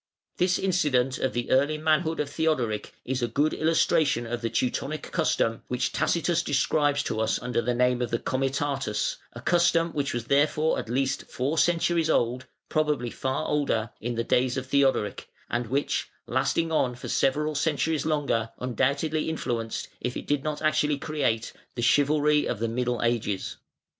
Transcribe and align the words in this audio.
]This 0.39 0.57
incident 0.57 1.19
of 1.19 1.33
the 1.33 1.51
early 1.51 1.77
manhood 1.77 2.19
of 2.19 2.27
Theodoric 2.27 2.91
is 3.05 3.21
a 3.21 3.27
good 3.27 3.53
illustration 3.53 4.25
of 4.25 4.41
the 4.41 4.49
Teutonic 4.49 5.03
custom 5.11 5.61
which 5.67 5.91
Tacitus 5.91 6.41
describes 6.41 7.03
to 7.03 7.19
us 7.21 7.39
under 7.39 7.61
the 7.61 7.75
name 7.75 8.01
of 8.01 8.09
the 8.09 8.17
comitatus, 8.17 9.17
a 9.33 9.41
custom 9.41 9.91
which 9.91 10.11
was 10.11 10.25
therefore 10.25 10.79
at 10.79 10.89
least 10.89 11.27
four 11.29 11.55
centuries 11.59 12.09
old 12.09 12.47
(probably 12.67 13.11
far 13.11 13.45
older) 13.47 13.91
in 14.01 14.15
the 14.15 14.23
days 14.23 14.57
of 14.57 14.65
Theodoric, 14.65 15.29
and 15.51 15.67
which, 15.67 16.07
lasting 16.25 16.71
on 16.71 16.95
for 16.95 17.07
several 17.07 17.53
centuries 17.53 18.03
longer, 18.03 18.49
undoubtedly 18.57 19.29
influenced 19.29 19.87
if 19.99 20.17
it 20.17 20.25
did 20.25 20.43
not 20.43 20.63
actually 20.63 20.97
create 20.97 21.53
the 21.75 21.83
chivalry 21.83 22.47
of 22.47 22.57
the 22.57 22.67
Middle 22.67 23.03
Ages. 23.03 23.57